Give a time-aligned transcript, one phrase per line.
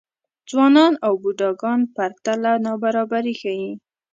[0.49, 3.71] ځوانان او بوډاګان پرتله نابرابري ښيي.